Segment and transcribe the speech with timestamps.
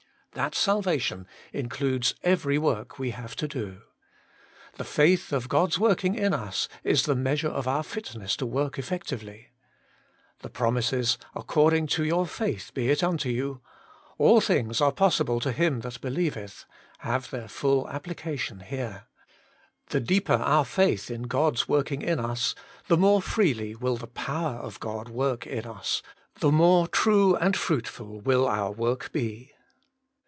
[0.33, 3.81] That salvation includes every work we have to do.
[4.77, 8.45] The faith of God's work ing in us is the measure of our fitness to
[8.45, 9.49] work effectively.
[10.39, 13.59] The promises,' Accord ing to your faith be it unto you,''
[14.19, 16.63] All things are possible to him that beheveth,'
[16.99, 19.07] have their full application here.
[19.89, 22.55] The deeper our faith in God's working in us,
[22.87, 26.01] the more freely will the power of God work in us,
[26.39, 29.51] the more true and fruitful will our work be.